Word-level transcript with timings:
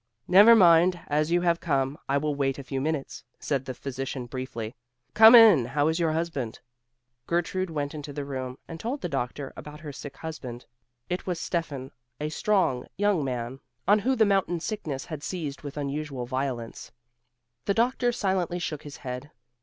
"Never 0.27 0.55
mind; 0.55 0.99
as 1.09 1.31
you 1.31 1.41
have 1.41 1.59
come, 1.59 1.95
I 2.09 2.17
will 2.17 2.33
wait 2.33 2.57
a 2.57 2.63
few 2.63 2.81
minutes," 2.81 3.23
said 3.39 3.65
the 3.65 3.75
physician, 3.75 4.25
briefly; 4.25 4.73
"Come 5.13 5.35
in; 5.35 5.63
how 5.63 5.89
is 5.89 5.99
your 5.99 6.13
husband?" 6.13 6.57
Gertrude 7.27 7.69
went 7.69 7.93
into 7.93 8.11
the 8.11 8.25
room, 8.25 8.57
and 8.67 8.79
told 8.79 9.01
the 9.01 9.07
doctor 9.09 9.53
about 9.55 9.81
her 9.81 9.93
sick 9.93 10.17
husband. 10.17 10.65
It 11.07 11.27
was 11.27 11.39
Steffan, 11.39 11.91
a 12.19 12.29
strong, 12.29 12.87
young 12.97 13.23
man, 13.23 13.59
on 13.87 13.99
whom 13.99 14.15
the 14.15 14.25
mountain 14.25 14.59
sickness 14.59 15.05
had 15.05 15.21
seized 15.21 15.61
with 15.61 15.77
unusual 15.77 16.25
violence. 16.25 16.91
The 17.65 17.75
doctor 17.75 18.11
silently 18.11 18.57
shook 18.57 18.81
his 18.81 18.97
head. 19.05 19.29